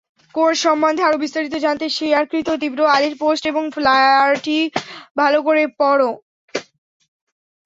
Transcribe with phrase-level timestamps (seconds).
[0.35, 4.57] Course সম্মন্ধে আরো বিস্তারিত জানতে শেয়ারকৃত তীব্র আলীর পোস্ট এবং ফ্লায়ারটি
[5.17, 6.01] ভালো করে পড়।